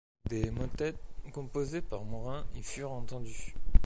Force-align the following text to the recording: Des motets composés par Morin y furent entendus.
Des 0.27 0.49
motets 0.49 0.95
composés 1.31 1.81
par 1.83 2.03
Morin 2.03 2.43
y 2.55 2.63
furent 2.63 2.91
entendus. 2.91 3.53